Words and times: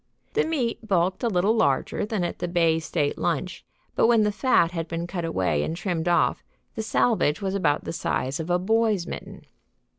The 0.33 0.43
meat 0.45 0.87
bulked 0.87 1.21
a 1.21 1.27
little 1.27 1.55
larger 1.55 2.07
than 2.07 2.23
at 2.23 2.39
the 2.39 2.47
Bay 2.47 2.79
State 2.79 3.19
Lunch, 3.19 3.63
but 3.95 4.07
when 4.07 4.23
the 4.23 4.31
fat 4.31 4.71
had 4.71 4.87
been 4.87 5.05
cut 5.05 5.23
away 5.25 5.61
and 5.61 5.77
trimmed 5.77 6.07
off 6.07 6.43
the 6.73 6.81
salvage 6.81 7.39
was 7.39 7.53
about 7.53 7.83
the 7.83 7.93
size 7.93 8.39
of 8.39 8.49
a 8.49 8.57
boy's 8.57 9.05
mitten. 9.05 9.43